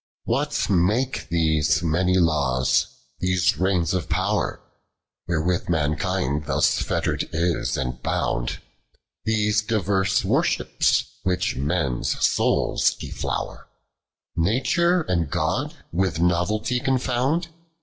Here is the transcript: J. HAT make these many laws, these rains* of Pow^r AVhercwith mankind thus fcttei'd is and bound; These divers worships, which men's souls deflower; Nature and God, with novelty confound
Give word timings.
J. 0.27 0.33
HAT 0.35 0.67
make 0.71 1.27
these 1.29 1.83
many 1.83 2.17
laws, 2.17 2.87
these 3.19 3.59
rains* 3.59 3.93
of 3.93 4.09
Pow^r 4.09 4.57
AVhercwith 5.29 5.69
mankind 5.69 6.45
thus 6.47 6.81
fcttei'd 6.81 7.29
is 7.31 7.77
and 7.77 8.01
bound; 8.01 8.57
These 9.25 9.61
divers 9.61 10.25
worships, 10.25 11.03
which 11.21 11.55
men's 11.55 12.19
souls 12.25 12.95
deflower; 12.95 13.67
Nature 14.35 15.03
and 15.03 15.29
God, 15.29 15.75
with 15.93 16.19
novelty 16.19 16.79
confound 16.79 17.49